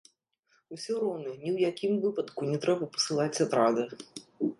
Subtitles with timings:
[0.75, 3.85] Усё роўна ні ў якім выпадку не трэба пасылаць атрада.